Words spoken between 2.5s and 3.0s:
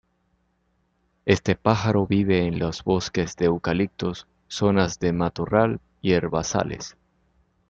los